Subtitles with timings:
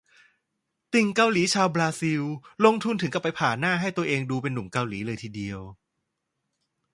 [0.93, 2.21] ติ่งเกาหลีชาวบราซิล
[2.65, 5.59] ลงทุนถึงกับไปผ่าหน้าให้ตัวเองดูเป็นหนุ่มเกาหลีเลยทีเดียว